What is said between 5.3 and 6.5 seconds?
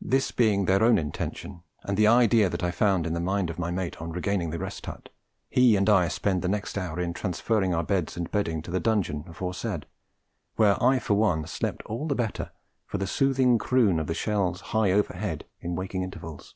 he and I spent the